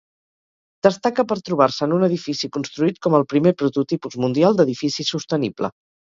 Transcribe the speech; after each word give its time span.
Destaca 0.85 1.25
per 1.31 1.37
trobar-se 1.49 1.83
en 1.87 1.93
un 1.97 2.05
edifici 2.07 2.49
construït 2.57 2.99
com 3.07 3.19
el 3.19 3.27
primer 3.35 3.55
prototipus 3.61 4.19
mundial 4.27 4.59
d'edifici 4.61 5.09
sostenible. 5.13 5.73